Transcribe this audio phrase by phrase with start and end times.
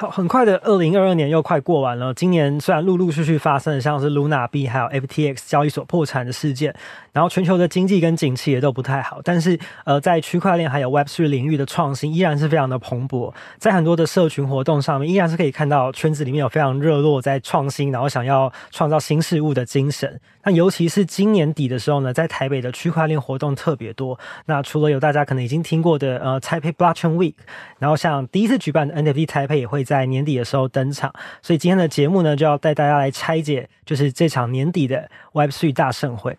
[0.00, 2.14] 好，很快的，二零二二年又快过完了。
[2.14, 6.72] 今年虽然陆陆续续发生了像是 Luna B 还有 FTX 交易所破产的事件，
[7.12, 13.34] 然后全球的经济跟景气也都不太好，但是呃，在区块链还有 Web3 领域的创新依然是非常的蓬勃。
[13.58, 20.20] 在很多的社群活动上面，依然是可以看到圈子里面有非常热络在创新，然后想要创造新事物的精神。
[20.44, 24.16] 那尤其是今年底的时候呢，在台北的区块链活动特别多。
[24.46, 27.34] 那除了有大家可能已经听过的呃 Taipei Blockchain Week，
[27.80, 29.87] 然后像第一次举办的 NFT Taipei 也会。
[29.88, 31.10] 在年底的时候登场，
[31.40, 36.36] 所以今天的节目呢，就要带大家来拆解，就是这场年底的 Web3 大盛会。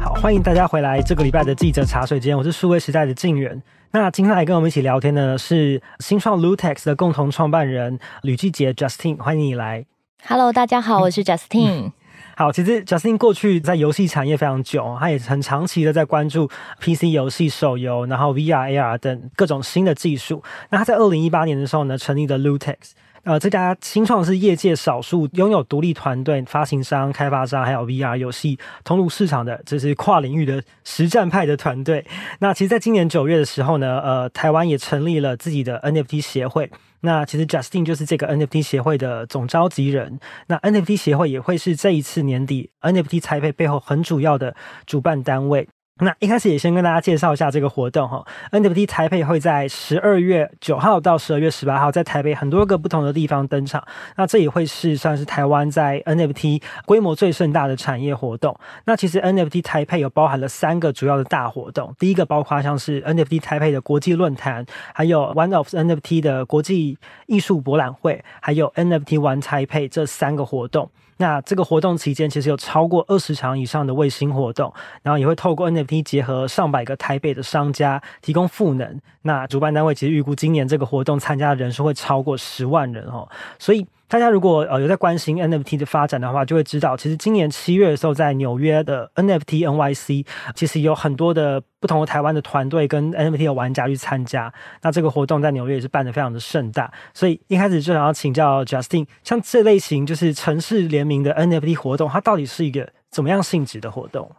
[0.00, 3.60] 好，欢迎大家回来这个礼拜的记者茶水间，我是数位时代的静远。
[3.90, 9.86] 那今天来跟我们一起聊天的呢，是新创 Lootex 的共同创办人吕继杰 Justin，欢迎你来。
[10.24, 11.90] Hello，大家好，我是 Justin。
[12.38, 16.48] 好，其实 Justin 过去在游戏产业非常久，他也很长期的在关注
[16.80, 20.40] PC 游戏、手游，然后 VR、AR 等各种新的技术。
[20.70, 22.76] 那他在二零一八年的时候呢，成立了 Lutex。
[23.24, 32.06] 呃，这家新创是业界少数拥有独立团队、发行商、开发商，还有 VR 游戏通路市场的，这是跨领域的实战派的团队。
[32.40, 36.70] 那其实，在今年九月的时候呢，呃，台湾也成立了自己的 NFT 协会。
[37.00, 40.18] 那其实 Justin 就是这个 NFT 协会的总召集人。
[40.48, 45.68] 那 NFT 协会也会是这一次年底 NFT 台北背后很主要的主办单位。
[46.00, 53.82] 那一开始也先跟大家介绍一下这个活动哈，NFT 台北会在十二月九号到十二月十八号在台北很多个不同的地方登场。
[54.16, 58.58] 那这也会是算是台湾在 NFT 规模最盛大的产业活动。
[58.84, 70.90] 那其实 NFT 台北有包含了三个主要的大活动，第一个包括像是 NFT 台北的国际论坛，还有 One of NFT 的国际艺术博览会，还有 NFT One Taipei 这三个活动。
[71.18, 78.98] 那这个活动期间，其实有超过二十场以上的卫星活动，然后也会透过 NFT 结合上百个台北的商家提供赋能。
[79.22, 83.28] 那主办单位其实预估今年这个活动参加的人数会超过十万人哦，
[83.58, 83.86] 所以。
[84.08, 94.52] 大家如果呃有在关心 NFT 的发展的话，就会知道，其实今年七月的时候，在纽约的 NFT NYC，其实有很多的不同的台湾的团队跟 NFT 的玩家去参加。
[94.82, 96.90] 那这个活动在纽约也是办得非常的盛大。
[97.12, 104.30] 所以一开始就想要请教 Justin，像这类型就是城市联名的 NFT 活动，它到底是一个怎么样性质的活动？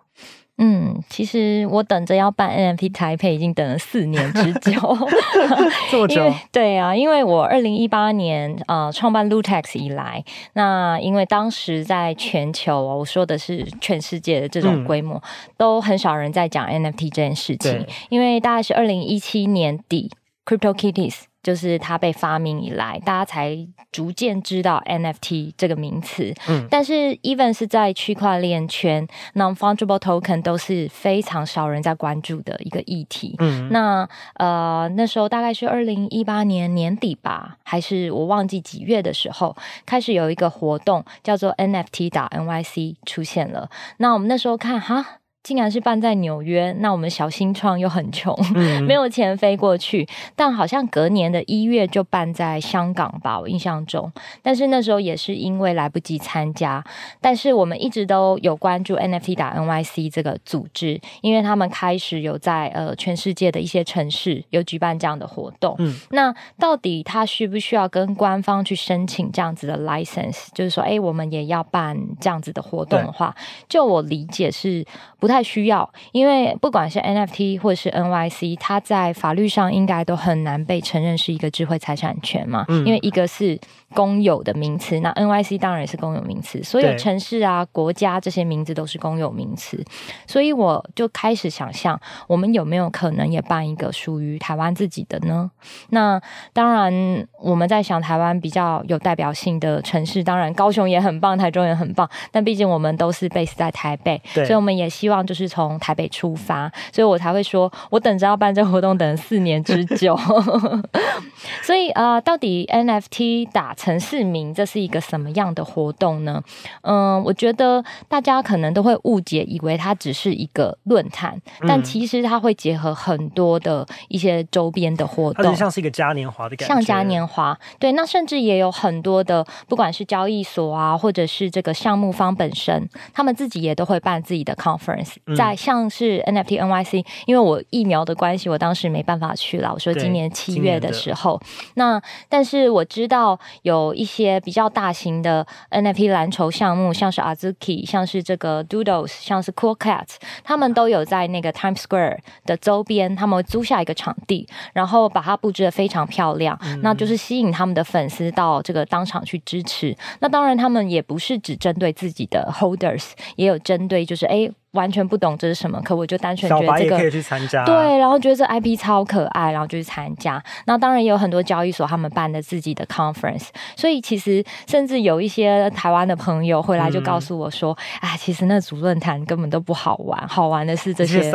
[0.61, 4.71] 嗯，其实我等着要办 NFT 台北已经等了四年之久，
[5.89, 6.29] 这么久？
[6.51, 10.21] 对啊，因为我二零一八年呃创办 Lootex 以来，
[10.53, 15.21] 那因为当时在全球，我说的是全世界的这种规模，嗯、
[15.55, 20.11] 都很少人在讲 NFT 这件事情，因为大概是二零一七年底
[20.45, 21.28] ，CryptoKitties。
[21.41, 23.57] 就是它被发明以来，大家才
[23.91, 26.33] 逐渐知道 NFT 这个名词。
[26.47, 33.35] 嗯，但是 even 是在区块链圈，non-fungible token 都是非常少人在关注的一个议题。
[33.39, 43.69] 嗯，那呃那时候大概是二零一八年年底吧，还是我忘记几月的时候，开始有一个活动叫做 NFT 打 NYC 出现了。
[43.97, 45.18] 那我们那时候看哈。
[45.41, 50.05] 竟然是办在纽约，那我们小新创又很穷，嗯、 没有钱飞过去。
[50.35, 54.11] 但好像隔年的一月就办在香港吧，我印象中。
[54.43, 56.83] 但是那时候也是因为来不及参加。
[57.21, 65.73] 但是我们一直都有关注 NFT 打 NYC 这个组织，因为他们开始有在呃全世界的一些城市有举办这样的活动。
[65.79, 70.47] 嗯，那到底他需不需要跟官方去申请这样子的 license？
[70.53, 73.33] 就是说，哎，我们也要办这样子的活动的话，
[73.69, 74.85] 就我理解是
[75.17, 75.28] 不。
[75.29, 82.65] 不太需要，因为不管是 NFT 或者是 NYC，它在法律上应该都很难被承认是一个智慧财产权嘛。
[82.67, 83.59] 嗯，因为一个是
[83.93, 89.85] 公有的名词，那 NYC 当然也是公有名词，所有城市啊、国家这些名字都是公有名词。
[90.25, 95.51] 所以我就开始想象，我们有没有可能也办一个属于台湾自己的呢？
[95.89, 96.19] 那
[96.53, 105.18] 当然，我们在想台湾比较有代表性的城市，当然高雄也很棒，台中也很棒，但毕竟我们都是 base 在台北，所以我们也希望。
[105.25, 110.17] 就是从台北出发，所以我才会说，我等着要办这个活动，等了四年之久。
[111.63, 116.41] 所以啊、呃，到底 NFT 打城市名，这是一个什么样的活动呢？
[116.81, 127.57] 嗯，我觉得大家可能都会误解，以为它只是一个论坛，但其实它会结合很多的一些周边的活动，像是一个嘉年华的感觉，像嘉年华。
[127.79, 135.08] 对，那甚至也有很多的，不管是交易所啊，或者是这个项目方本身，他们自己也都会办自己的 conference。
[135.35, 139.71] 在像是 NFT NYC，因为我疫苗的关系，我当时没办法去了。
[139.73, 141.39] 我说今年七月的时候，
[141.75, 159.95] 那但是我知道有一些比较大型的 NFT 蓝筹项目，像是 Azuki，像是这个 Doodles，像是 Cool Cats，他们都有在那个 Times Square 的周边，他们租下一个场地，然后把它布置的非常漂亮，嗯、那就是吸引他们的粉丝到这个当场去支持。
[160.19, 164.49] 那当然，他们也不是只针对自己的 Holders，也有针对就是哎。
[164.73, 170.41] 完全不懂这是什么，可我就单纯觉得这个可以去参加，对，然后觉得这 IP 超可爱，然后就去参加。
[170.67, 181.17] 那当然也有很多交易所他们办的自己的 conference，所以其实甚至有一些台湾的朋友回来就告诉我说：“哎、嗯，其实那组论坛根本都不好玩，好玩的是这些。
[181.17, 181.31] 这些”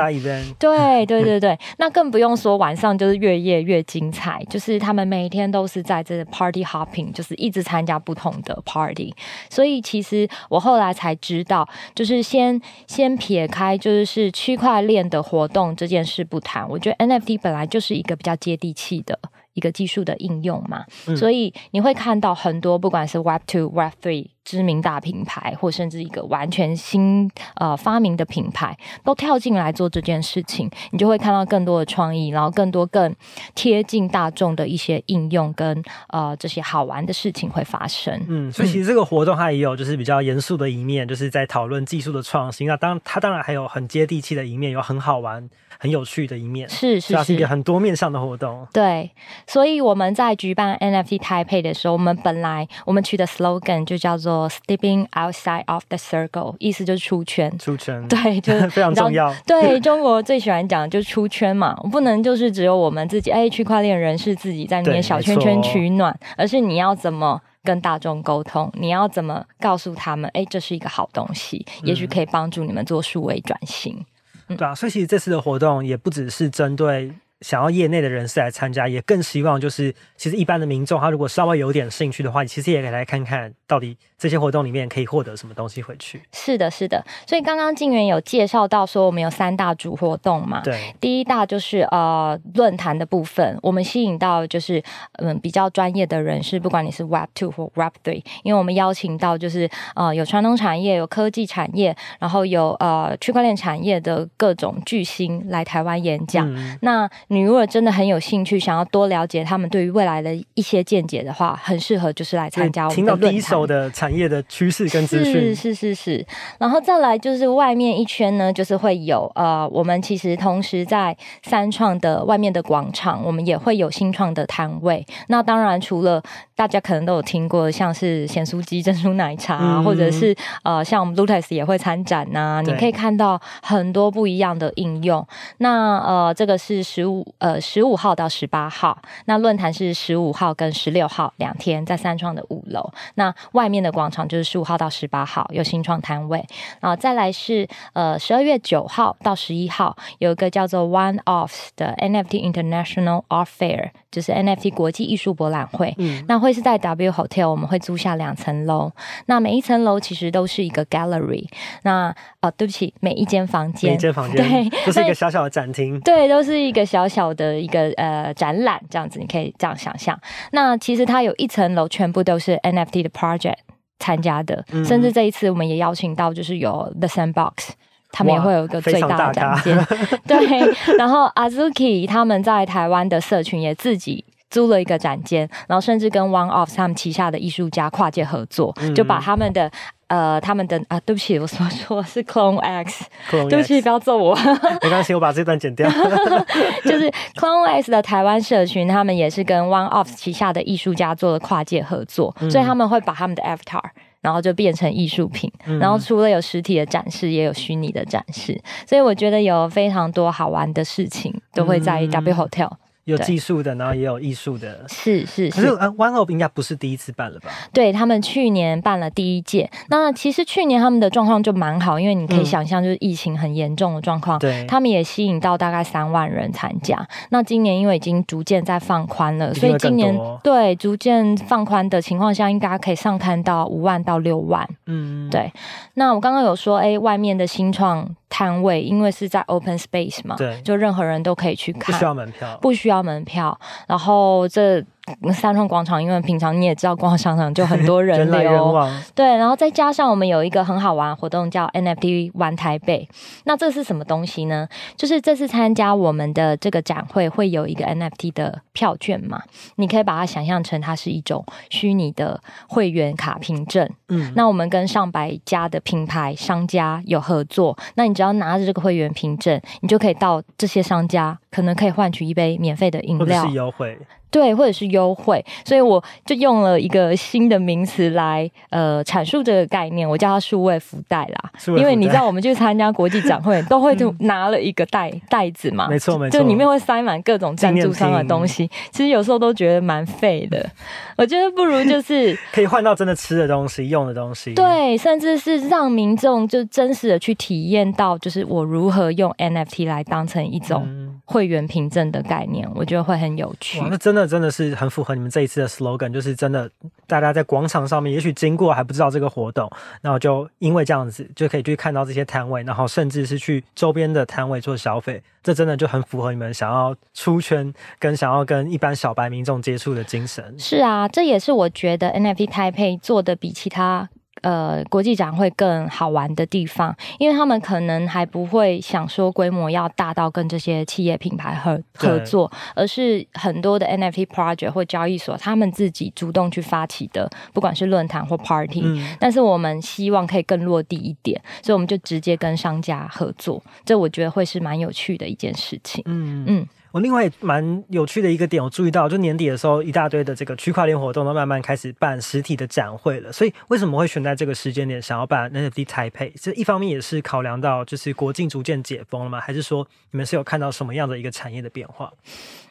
[0.61, 9.13] 对对对对，那更不用说晚上就是越夜越精彩，就是他们每天都是在这 party hopping，就是一直参加不同的 party。
[9.51, 13.19] 所以其实我后来才知道，就是先先。
[13.26, 19.19] 撇开就是是区块链的活动这件事不谈，我觉得 NFT 本来就是一个比较接地气的
[19.55, 33.14] 一个技术的应用嘛，嗯、所以你会看到很多不管是 Web Two、Web Three 知名大品牌，或甚至一个完全新呃发明的品牌，都跳进来做这件事情，你就会看到更多的创意，然后更多更
[33.55, 38.20] 贴近大众的一些应用跟呃这些好玩的事情会发生。
[38.29, 42.69] 嗯，所以其实这个活动它也有就是比较严肃的一面，就是在讨论技术的创新。
[42.69, 45.49] 那当它当然还有很接地气的一面，有很好玩。
[45.85, 48.67] 很有趣的一面，是是是，是一个很多面向的活动。
[48.73, 49.11] 对，
[49.47, 57.55] 所以我们在举办 NFT Taipei 的时候，我们本来我们取的 slogan 就叫做 “Stepping outside of the circle”，意思就是出圈。
[57.59, 59.31] 出圈，对，就是 非常重要。
[59.47, 74.03] 对，中国最喜欢讲的就是出圈嘛，不能就是只有我们自己，哎，区块链人士自己在里面小圈圈取暖，而是你要怎么跟大众沟通，你要怎么告诉他们，哎，这是一个好东西，嗯、也许可以帮助你们做数位转型。
[74.49, 86.23] 对啊，所以其实这次的活动也不只是针对想要业内的人士来参加，也更希望就是其实一般的民众，他如果稍微有点兴趣的话，其实也可以来看看到底这些活动里面可以获得什么东西回去。
[86.33, 87.05] 是的，是的。
[87.27, 90.63] 所以刚刚静源有介绍到说，我们有三大主活动嘛？
[90.63, 90.95] 对。
[91.01, 94.83] 第一大就是呃论坛的部分，我们吸引到就是
[95.19, 106.51] 嗯比较专业的人士，不管你是 Web Two 或 Web Three，因为我们邀请到就是呃有传统产业、有科技产业，然后有呃区块链产业的各种巨星来台湾演讲。
[106.55, 112.97] 嗯、那你如果真的很有兴趣，想要多了解他们对于未来的一些见解的话，很适合就是来参加我们。
[112.97, 116.26] 听到第一手的产业的趋势跟资讯，是是是是。
[116.59, 125.05] 然后再来就是外面一圈呢，就是会有呃，我们其实同时在三创的外面的广场，我们也会有新创的摊位。
[125.29, 126.23] 那当然除了
[126.55, 132.61] 大家可能都有听过，像是咸酥鸡、 珍珠奶茶，嗯、或者是呃，像我们 Lootex 也会参展呐、啊。
[132.62, 135.27] 你可以看到很多不一样的应用。
[135.59, 137.61] 那呃，这个是十五呃。
[137.65, 142.93] 十五号到十八号，那论坛是十五号跟十六号两天，在三创的五楼。
[143.15, 146.47] 那外面的广场就是十五号到十八号有新创摊位，
[146.81, 155.93] 然后再来是呃十二月九号到十一号有一个叫做 One Offs 的 NFT International Art Fair，就是 NFT 国际艺术博览会。
[155.99, 158.93] 嗯，那会是在 W Hotel，我们会租下两层楼，
[159.26, 161.49] 那每一层楼其实都是一个 Gallery。
[161.82, 167.64] 那哦，对不起，每一间房间，每一间房间对，都是一个小小的展厅，对，都是一个小小的。
[167.64, 170.19] 一个呃展览这样子，你可以这样想象。
[170.52, 173.56] 那其实它有一层楼，全部都是 NFT 的 project
[173.99, 177.70] 参加的，嗯、甚至这一次我们也邀请到，就是有 The Sandbox，
[178.14, 179.76] 他们也会有一个最大的展间。
[180.26, 189.71] 对，然后 Azuki 他们在台湾的社群也自己租了一个展间，然后甚至跟 One Off 他们旗下的艺术家跨界合作，嗯、就把他们的。
[190.06, 194.37] 呃，他们的啊，对不起，我说错是 Clone X，, Clone X 对不起，不要揍我。
[194.83, 195.90] 没关系，我把这段剪掉。
[196.85, 203.83] 就是 Clone X 的台湾社群，他们也是跟 One Off 旗下的艺术家做了跨界合作，嗯、所以他们会把他们的 Avatar，
[204.25, 205.52] 然后就变成艺术品。
[205.66, 212.71] 嗯、然后除了有实体的展示，也有虚拟的展示，所以我觉得有非常多好玩的事情都会在 W Hotel。
[213.04, 215.50] 有技术的，然后也有艺术的，是是是。
[215.50, 217.50] 可是 One Off 应该不是第一次办了吧？
[217.73, 219.70] 对，他们去年办了第一届。
[219.88, 227.06] 那其实去年他们的状况就蛮好，因为你可以想象，就是疫情很严重的状况，对、嗯，他们也吸引到大概三万人参加。
[227.30, 234.68] 那今年因为已经逐渐在放宽了，所以今年对逐渐放宽的情况下，应该可以上看到五万到六万。
[234.87, 235.52] 嗯，对。
[235.94, 238.14] 那我刚刚有说，哎，外面的新创。
[238.37, 243.59] 摊位，因为是在 open space 嘛，对，就任何人都可以去看，不需要门票，不需要门票。
[243.87, 244.85] 然后这
[245.34, 249.02] 三创广场，因为平常你也知道，逛商场就很多人流， 人来人往。
[249.14, 253.06] 对，然后再加上我们有一个很好玩的活动叫 NFT 玩台北。
[253.44, 254.66] 那这是什么东西呢？
[254.96, 259.42] 就是这次参加我们的这个展会会有一个 NFT 的票券嘛？
[259.76, 263.88] 你可以把它想象成它是一种虚拟的会员卡凭证。
[264.08, 273.99] 嗯，那我们跟上百家的品牌商家有合作，那你只要拿着这个会员凭证，你就可以到这些商家，可能可以换取一杯免费的饮料，或者是优惠。
[274.35, 281.53] 对，或者是优惠，所以我就用了一个新的名词来呃阐述这个概念，我叫它数位福袋啦。
[281.69, 288.69] 因为你知道，我们去参加国际展会， 都会就拿了一个袋袋子嘛，没错没错，就里面会塞满各种赞助商的东西。
[288.91, 290.69] 其实有时候都觉得蛮废的，
[291.17, 294.53] 我觉得不如就是 可以换到真的吃的东西、用的东西。
[294.55, 303.81] 对，甚至是让民众就真实的去体验到，就是我如何用 NFT 来当成一种会员凭证的概念，我觉得会很有趣。
[303.88, 304.25] 那真的。
[304.35, 306.69] 真的是很符合你们这一次的 slogan，就是真的，
[307.07, 320.52] 大家在广场上面，也许经过还不知道这个活动，然后就因为这样子就可以去看到这些摊位，然后甚至是去周边的摊位做消费，这真的就很符合你们想要出圈跟想要跟一般小白民众接触的精神。
[320.59, 324.09] 是啊，这也是我觉得 NFT Taipei 做的比其他。
[324.45, 339.17] 呃，国际展会更好玩的地方，因为他们可能还不会想说规模要大到跟这些企业品牌合合作，而是很多的 NFT project 或交易所，他们自己主动去发起的，不管是论坛或 party，嗯。
[339.19, 346.03] 但是我们希望可以更落地一点，所以我们就直接跟商家合作，这我觉得会是蛮有趣的一件事情。
[346.05, 346.69] 嗯嗯。
[346.95, 353.33] 我另外蛮有趣的一个点，我注意到，就年底的时候，一大堆的这个区块链活动都慢慢开始办实体的展会了。
[353.33, 359.41] 所以为什么会选在这个时间点想要办 NFT 台配这一方面也是考量到就是国境逐渐解封了吗？
[359.41, 362.13] 还是说你们是有看到什么样的一个产业的变化？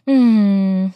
[0.06, 0.92] 嗯，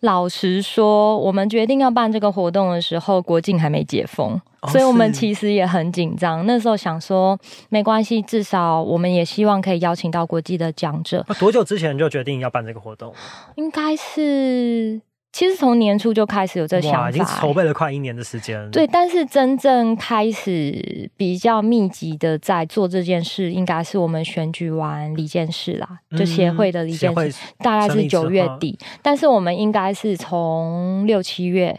[0.00, 6.46] 老实说，我们决定要办这个活动的时候，国境还没解封，哦，所以我们其实也很紧张。
[6.46, 11.24] 那时候想说，没关系，至少我们也希望可以邀请到国际的讲者。
[11.28, 13.12] 那多久之前就决定要办这个活动？
[13.56, 15.00] 应该是。
[15.36, 18.70] 其实从年初就开始有这想法，已经筹备了快一年的时间。
[18.70, 28.78] 对，但是真正开始比较密集的在做这件事，应该是我们选举完一件事啦，就协会的一件事，大概是九月底。
[29.02, 31.78] 但是我们应该是从六七月。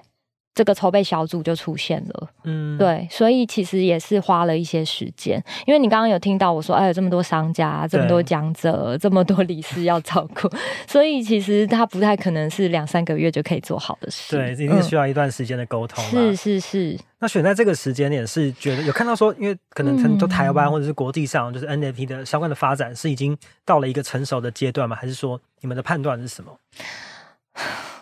[0.58, 10.50] 这个筹备小组就出现了，嗯，对，所以其实也是花了一些时间，因为你刚刚有听到我说，哎，有这么多商家，这么多讲者，这么多理事要照顾，
[10.90, 16.04] 所以其实他不太可能是两三个月就可以做好的事，对，一定需要一段时间的沟通。
[16.06, 16.98] 是是是。
[17.20, 24.96] 那选在这个时间点，是觉得有看到说，因为可能很多台湾或者是国际上，就是 NFT 的相关的发展是已经到了一个成熟的阶段吗？
[24.96, 26.52] 还是说你们的判断是什么？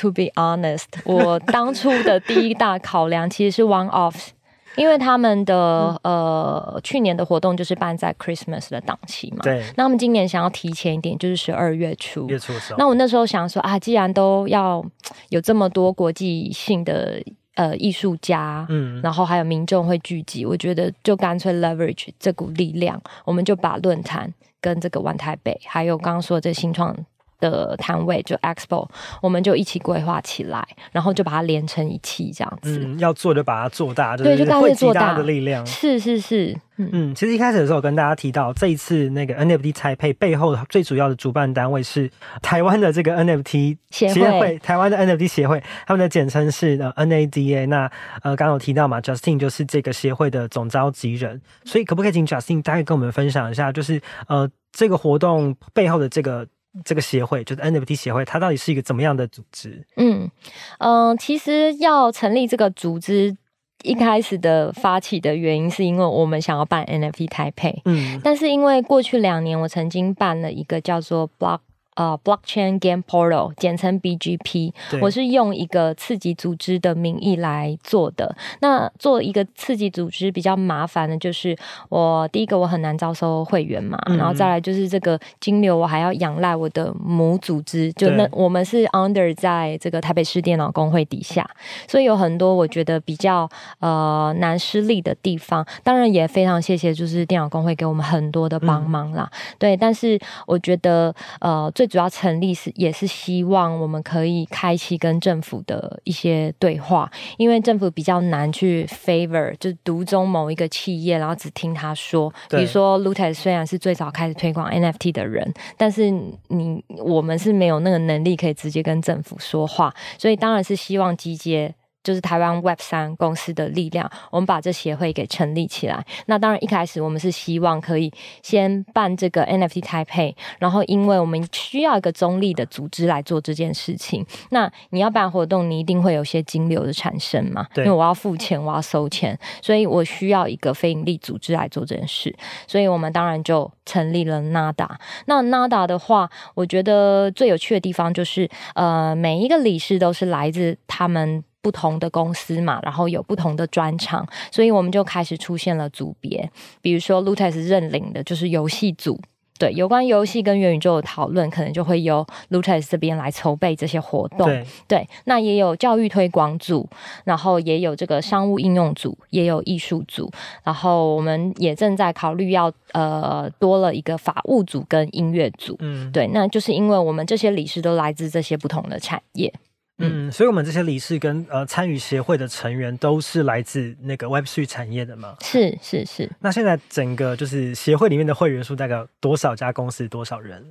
[0.00, 4.28] To be honest， 我当初的第一大考量其实是 One Off，
[4.76, 9.38] 因为他们的、嗯、呃去年的活动就是办在 Christmas 的档期嘛。
[9.42, 9.62] 对。
[9.76, 12.26] 那他们今年想要提前一点，就是十二月初。
[12.28, 12.52] 月初。
[12.78, 14.82] 那我那时候想说啊，既然都要
[15.28, 17.22] 有这么多国际性的
[17.56, 26.96] 呃艺术家，嗯，然后还有民众会聚集，我觉得就干脆 leverage 这股力量，我们就把论坛跟这个玩台北，还有刚刚说的这新创。
[27.40, 28.88] 的摊位就 Expo，
[29.20, 32.78] 我们就一起规划起来，然后就把它连成一气这样子。
[32.78, 35.64] 嗯，要做就把它做大，对，就汇集大的力量。
[35.66, 37.14] 是是是，嗯嗯。
[37.14, 42.10] 其实一开始的时候我跟大家提到，这一次那个 NFT Taipei 背后最主要的主办单位是
[42.42, 47.66] 台湾的这个 NFT 协会，协会台湾的 NFT 协会，他们的简称是呃 NADA。
[47.66, 47.90] 那
[48.22, 56.46] 呃刚刚有提到嘛，Justin 就是这个协会的总召集人，所以可不可以请 Justin 大概跟我们分享一下，就是呃这个活动背后的这个。
[56.84, 59.84] 这个协会就是 NFT 协会，它到底是一个怎么样的组织？
[59.96, 60.30] 嗯
[60.78, 63.36] 嗯、呃，其实要成立这个组织，
[63.82, 71.60] 一开始的发起的原因是因为我们想要办 NFT Taipei，嗯，但是因为过去两年我曾经办了一个叫做 Block。
[71.96, 78.34] 呃、uh，Blockchain Game Portal，简称 BGP，我是用一个次级组织的名义来做的。
[78.60, 81.56] 那做一个次级组织比较麻烦的，就是
[81.88, 91.48] 我第一个我很难招收会员嘛，嗯、然后再来就是这个金流我还要仰赖我的母组织，就那我们是 under 在这个台北市电脑工会底下，
[91.88, 93.48] 所以有很多我觉得比较
[93.80, 95.66] 呃难施力的地方。
[95.82, 99.76] 当然也非常谢谢就是电脑工会给我们很多的帮忙啦，嗯、对。
[99.76, 112.32] 但是我觉得呃最主要成立是也是希望我们可以开启跟政府的一些对话，因为政府比较难去 favor，就是独中某一个企业，然后只听他说。
[112.48, 116.10] 比如说 Lootex 虽然是最早开始推广 NFT 的人，但是
[116.48, 121.74] 你我们是没有那个能力可以直接跟政府说话，所以当然是希望集结。
[122.02, 126.04] 就是台湾 Web 三公司的力量，我们把这协会给成立起来。
[126.26, 134.24] 那当然一开始我们是希望可以先办这个 NFT Taipei，然后因为我们需要一个中立的组织来做这件事情。
[134.50, 137.66] 那你要办活动，你一定会有些金流的产生嘛？
[137.74, 142.34] 对，因为我要付钱，我要收钱，所以我需要一个非盈利组织来做这件事。
[142.66, 144.88] 所以我们当然就成立了 NADA。
[145.26, 151.44] 那 NADA 的话，我觉得最有趣的地方就是，呃，每一个理事都是来自他们。
[151.62, 156.50] 不同的公司嘛，然后有不同的专场，所以我们就开始出现了组别。
[156.80, 159.20] 比如说 Lutes 认领的就是游戏组，
[159.58, 164.46] 对，有关游戏跟元宇宙的讨论，可能就会由 l u t e s 这边来筹备这些活动。
[164.46, 166.88] 对，对，那也有教育推广组，
[167.24, 170.30] 然后也有这个商务应用组，也有艺术组，
[170.64, 175.76] 然后我们也正在考虑要呃多了一个法务组跟音乐组。
[175.80, 179.52] 嗯，对，那就是因为我们这些理事都来自这些不同的产业。
[180.00, 185.36] 嗯，所以我们这些理事跟呃参与协会的成员都是来自那个 Web3 产业的吗？
[185.40, 186.30] 是是是。
[186.40, 190.08] 那现在整个就是协会里面的会员数大概有多少家公司？
[190.08, 190.64] 多少人？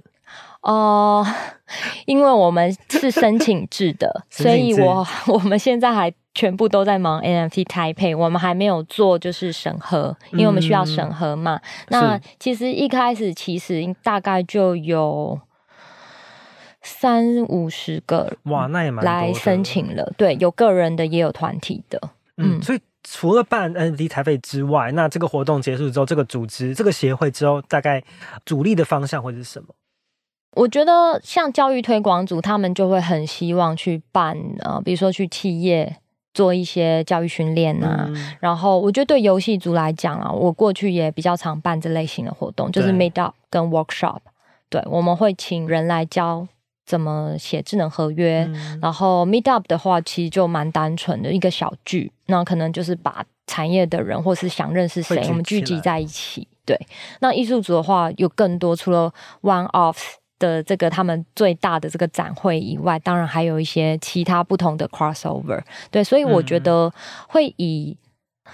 [0.61, 1.35] 哦、呃，
[2.05, 11.55] 因为我们是申请制的， 所以我 我们现在还全部都在忙 NFT Taipei，我们还没有做就是审核，因为我们需要审核嘛。
[11.55, 15.39] 嗯、那其实一开始其实大概就有。
[16.81, 20.13] 三五十个哇，那也蛮来申请了。
[20.17, 22.01] 对，有个人的，也有团体的。
[22.37, 28.01] 嗯，所以除了办 NFT 台北之外，那这个活动结束之后，这个组织、这个协会之后，大概
[28.45, 29.67] 主力的方向会是什么？
[30.55, 35.97] 我觉得像教育推广组，他们就会很希望去办呃，比如说去企业
[36.33, 38.05] 做一些教育训练啊。
[38.07, 44.19] 嗯、然后，我觉得对游戏组来讲啊，我过去也比较常办这类型的活动，就是 Meet Up 跟 Workshop。
[44.69, 46.47] 对，我们会请人来教。
[46.89, 48.43] 怎么写智能合约？
[48.51, 56.47] 嗯、然后 Meetup 的话，其实就蛮单纯的一个小聚，那可能就是把产业的人或是想认识谁，我们聚集在一起。
[56.65, 56.75] 对，
[57.19, 59.99] 那艺术组的话，有更多，除了 One Off
[60.39, 65.61] 的这个他们最大的这个展会以外，当然还有一些其他不同的 Crossover。
[65.91, 66.91] 对，所以我觉得
[67.27, 67.95] 会以。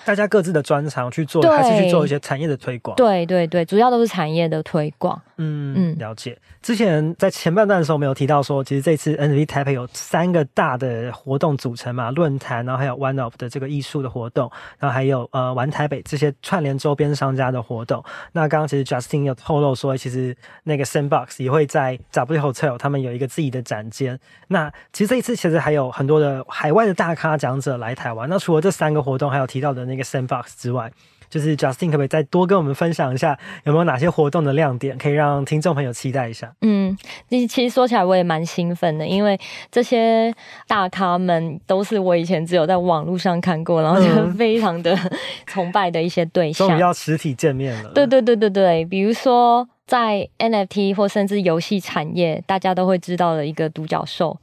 [0.04, 2.96] 大家各自的专长去做，还是去做一些产业的推广？
[2.96, 5.22] 对对对，主要都是产业的推广。
[5.38, 6.38] 嗯嗯，了解。
[6.62, 18.04] 之前在前半段的时候，我们有提到说，其实这次 NFT Taipei 有三个大的活动组成嘛，论坛，然后还有 One Off 的这个艺术的活动，然后还有呃玩台北这些串联周边商家的活动。
[18.32, 24.18] 那刚刚其实 Justin 有透露说，其实那个 Sandbox 也会在 W Hotel 他们有一个自己的展间。
[24.48, 28.30] 那其实这一次其实还有很多的海外的大咖讲者来台湾。
[28.30, 29.85] 那除了这三个活动，还有提到的。
[29.86, 30.92] 那个 Sandbox 之外，
[31.30, 36.54] 就是 Justin 可不可以再多跟我们分享一下，有没有哪些活动的亮点，可以让听众朋友期待一下？
[36.62, 36.96] 嗯，
[37.30, 39.38] 其实说起来我也蛮兴奋的，因为
[39.72, 40.34] 这些
[40.68, 44.98] 大咖们都是我以前只有在网络上看过，然后就 非常的
[45.48, 46.68] 崇拜的一些对象。
[46.68, 47.92] 终于要实体见面了。
[47.94, 54.38] 对对对对对，比如说在 NFT 或甚至游戏产业，大家都会知道的一个独角兽，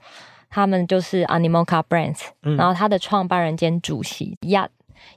[0.50, 4.68] 他们就是 Animoca Brands，嗯，然后他的创办人兼主席 Yat。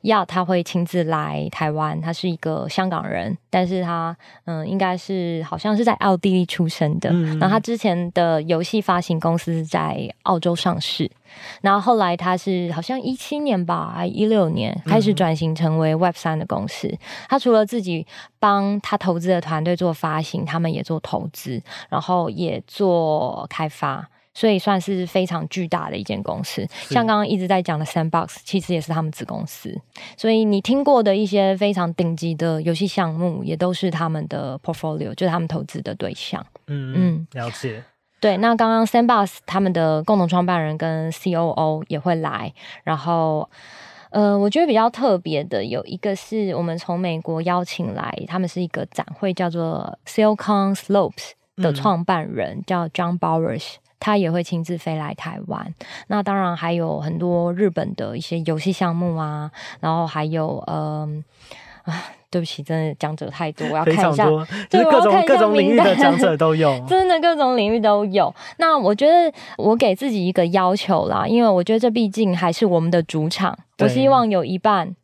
[0.02, 7.10] 要他会亲自来台湾，他是一个香港人，但是他嗯，应该是好像是在奥地利出生的。
[7.12, 11.10] 嗯，然后他之前的游戏发行公司在澳洲上市，
[11.62, 16.96] 然后后来他是好像一七年吧，还一六年开始转型成为 Web 三的公司。
[17.28, 18.06] 他除了自己
[18.40, 24.08] 帮他投资的团队做发行，他们也做投资，然后也做开发。
[24.36, 29.74] 所以算是非常巨大的一间公司，像刚刚一直在讲的 Sandbox，其实也是他们子公司。
[30.18, 36.46] 所以你听过的一些非常顶级的游戏项目，也都是他们的 portfolio，就是他们投资的对象。
[36.68, 37.82] 嗯嗯，了解。
[38.20, 43.50] 对，那刚刚 Sandbox 他们的共同创办人跟 COO 也会来，然后
[44.10, 53.76] 呃，我觉得比较特别的有一个是我们从美国邀请来，他们是一个展会叫做 Silicon Slopes 的创办人，嗯、叫 John Bowers。
[54.00, 55.74] 他也会亲自飞来台湾，
[56.08, 61.24] 那当然还有很多日本的一些游戏项目啊，然后还有嗯
[61.84, 64.26] 啊，对不起，真的讲者太多，我要看一下，
[64.70, 68.34] 就是各种各种领域的讲者都有， 真的各种领域都有。
[68.58, 74.96] 那我觉得我给自己一个要求啦，因为我觉得这毕竟还是我们的主场，我希望有一半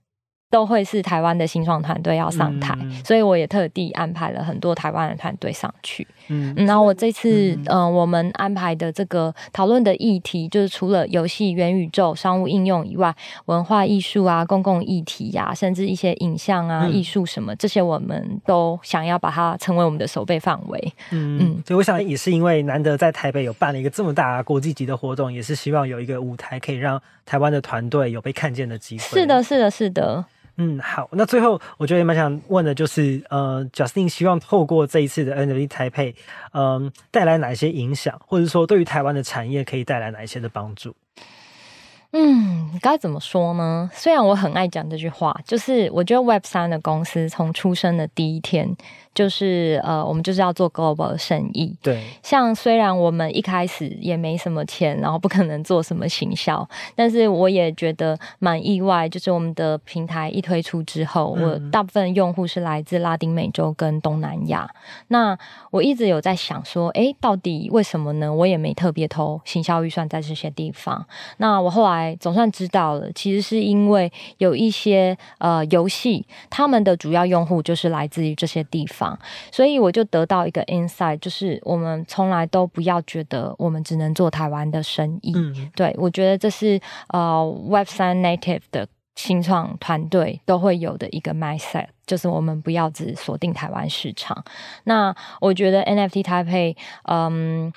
[0.49, 6.05] 都会是台湾的新创团队要上台，嗯，所以我也特地安排了很多台湾的团队上去。
[6.27, 13.13] 嗯，然后我这次，嗯、呃，我们安排的这个讨论的议题，就是除了游戏、元宇宙、商务应用以外，
[13.45, 20.93] 文化艺术啊、公共议题呀、啊，甚至一些影像啊、艺术什么，这些我们都想要把它成为我们的守备范围。
[21.11, 29.03] 嗯嗯，所以我想也是因为难得在台北有办了一个这么大国际级的活动，也是希望有一个舞台可以让台湾的团队有被看见的机会。
[29.03, 30.25] 是的，是的，是的。
[30.63, 36.13] 嗯，好，那最后我觉得也蛮想问的，就是呃，Justin 希望透过这一次的 NFT 台配，
[36.53, 40.95] 嗯、带来哪些影响，或者说对于台湾的产业可以带来哪一些的帮助？
[42.13, 43.89] 嗯，该怎么说呢？
[43.93, 48.75] 虽然我很爱讲这句话，就是我觉得 Web 三的公司从出生的第一天。
[49.13, 51.75] 就是呃，我们就是要做 global 的生意。
[51.81, 59.09] 对，像虽然我们一开始也没什么钱，然后不可能做什么行销，但是我也觉得蛮意外。
[59.09, 64.65] 就是我们的平台一推出之后，嗯、我大部分用户是来自拉丁美洲跟东南亚。
[65.09, 65.37] 那
[65.71, 68.33] 我一直有在想说，哎，到底为什么呢？
[68.33, 71.05] 我也没特别投行销预算在这些地方。
[71.35, 79.17] 那我后来总算知道了，其实是因为有一些呃游戏，他们的主要用户就是来自于这些地方。
[79.51, 85.33] 所以我就得到一个 insight，就是我们从来都不要觉得我们只能做台湾的生意。
[85.35, 94.43] 嗯，对，我觉得这是呃 Web 三 native 的新创团队都会有的一个 mindset，就是我们不要只锁定台湾市场。
[94.85, 97.71] 那我觉得 NFT Taipei，嗯。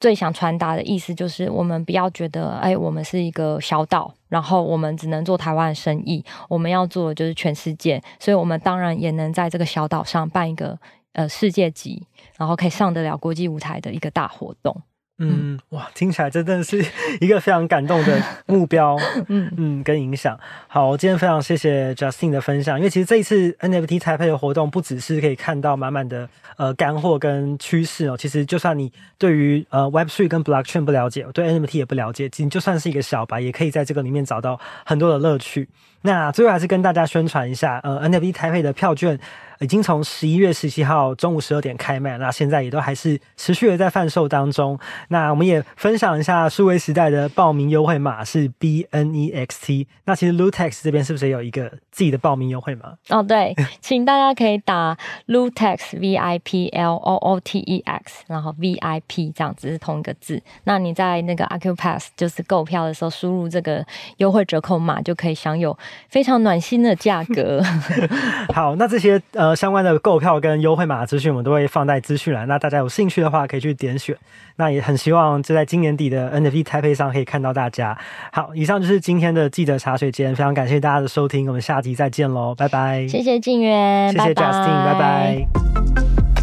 [0.00, 6.22] 最想传达的意思就是，我们不要觉得，哎，我们是一个小岛，然后我们只能做台湾的生意。
[6.48, 10.78] 我们要做的就是全世界，所以我们当然也能在这个小岛上办一个
[11.12, 14.82] 呃世界级，然后可以上得了国际舞台的一个大活动。
[15.18, 16.84] 嗯，哇，听起来真的是
[17.20, 18.96] 一个非常感动的目标，
[19.28, 20.36] 嗯嗯，跟影响。
[20.66, 35.68] 好，我今天非常谢谢 Justine 的分享，因为其实这一次 NFT 台配的活动，不只是可以看到满满的呃干货跟趋势哦，其实就算你对于呃 Web3 跟 Blockchain 不了解，对 NFT 也不了解，你就算是一个小白，也可以在这个里面找到很多的乐趣。
[36.02, 39.18] 那最后还是跟大家宣传一下，呃，NFT 台配的票券
[39.64, 44.78] 已经从十一月十七号中午十二点开卖，那现在也都还是持续的在贩售当中。
[45.08, 49.86] 那我们也分享一下数位时代的报名优惠码是 BNEXT。
[50.04, 52.92] 那其实 Lootex 这边是不是也有一个自己的报名优惠码？
[53.08, 54.94] 哦，对， 请大家可以打
[55.28, 60.42] Lootex V I P L O O T E X，然后 V I P 这样子是同一个字。
[60.64, 63.82] 那你在那个 Accupass 就是购票的时候输入这个
[64.18, 65.74] 优惠折扣码，就可以享有。
[66.10, 67.62] 非常暖心的价格。
[68.52, 72.46] 好，那这些呃相关的购票跟优惠码的资讯，我们都会放在资讯栏。
[72.48, 74.16] 那大家有兴趣的话，可以去点选。
[74.56, 77.96] 那也很希望就在今年底的 NFT 台配上可以看到大家。
[78.32, 83.06] 好，以上就是今天的记者茶水间，非常感谢大家的收听，我们下集再见喽，拜拜。
[83.08, 86.33] 谢谢静源，谢谢 Justine，拜拜。